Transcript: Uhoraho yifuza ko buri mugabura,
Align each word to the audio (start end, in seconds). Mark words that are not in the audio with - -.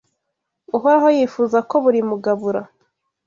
Uhoraho 0.75 1.07
yifuza 1.17 1.57
ko 1.69 1.75
buri 1.83 1.99
mugabura, 2.09 2.61